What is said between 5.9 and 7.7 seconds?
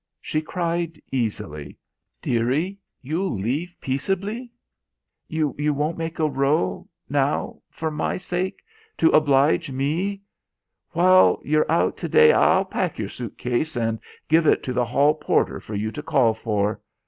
make a row? Now,